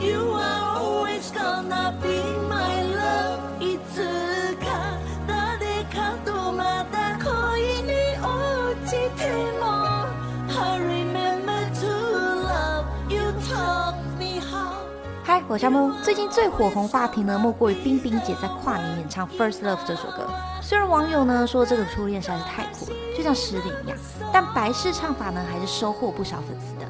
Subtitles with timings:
[0.00, 0.06] 嗨，
[15.48, 15.90] 我是夏慕。
[16.04, 20.28] 最近最火红话题呢，莫过于冰冰姐在跨年演唱《First Love》这首歌。
[20.62, 23.98] 虽然网友呢说这个初恋实在是太酷了，就像失恋一样，
[24.32, 26.87] 但白式唱法呢还是收获不少粉丝的。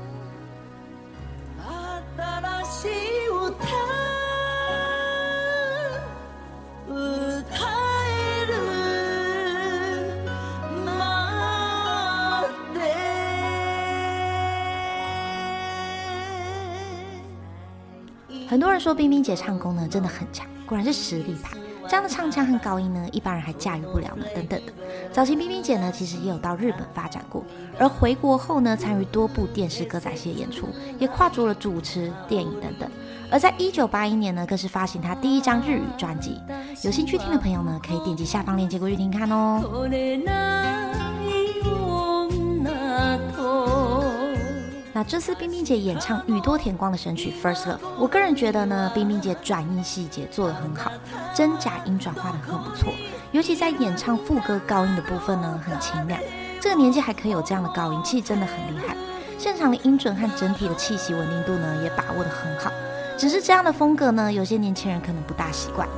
[18.49, 21.55] 很多人说冰冰姐唱功呢真的很强，果然是实力派。
[21.87, 24.25] 这样的唱腔和高音呢，一般人还驾驭不了呢。
[24.35, 24.73] 等等的，
[25.13, 27.45] 早期冰冰姐呢其实也有到日本发展过，
[27.79, 30.67] 而回国后呢参与多部电视歌仔戏演出，
[30.99, 32.91] 也跨足了主持、电影等等。
[33.31, 36.39] 而在一九八一年呢，更是发行她第一张日语专辑。
[36.85, 39.63] 有兴趣听的朋友呢，可以点击下方链接过去听看哦。
[44.99, 50.91] 那这次冰冰姐演唱宇多田光的神曲《First Love》，我个人觉得呢，冰冰姐转音细节做得很好，
[51.33, 52.93] 真假音转化得很不错，
[53.31, 56.21] 尤其在演唱副歌高音的部分呢，很清亮。
[56.61, 58.97] 这个年纪还可以有这样的高音，其实真的很厉害。
[59.39, 62.69] 现场的音准和整体的气息稳定度呢，也把握得很好。
[63.17, 65.89] 只是这样的风格呢，有些年轻人可能不大习惯。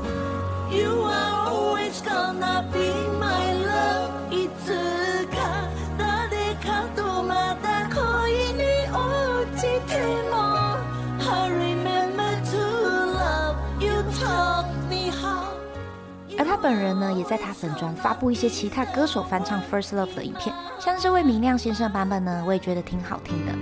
[16.51, 23.53] 他本人呢，也在他粉中发布一些其他歌手翻唱《First Love》的影片，像这位明亮先生版本呢，我也觉得挺好听的。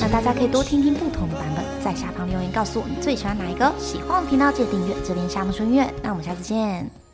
[0.00, 3.72] 那大家可以多听听不同的版本，在下方留言告诉我你最喜欢哪一个。
[3.78, 7.07] 喜欢的频道记得订阅，这边夏木春音乐，那我们下次见。